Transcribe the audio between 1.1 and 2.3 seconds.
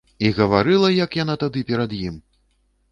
яна тады перад ім!